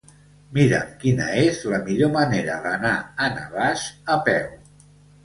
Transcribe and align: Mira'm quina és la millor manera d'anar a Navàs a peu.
Mira'm 0.57 0.93
quina 1.01 1.27
és 1.41 1.59
la 1.73 1.79
millor 1.89 2.09
manera 2.15 2.55
d'anar 2.63 2.95
a 3.27 3.29
Navàs 3.37 3.85
a 4.15 4.17
peu. 4.31 4.49